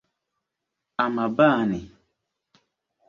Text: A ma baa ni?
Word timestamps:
A 1.03 1.05
ma 1.13 1.25
baa 1.37 1.61
ni? 1.69 1.79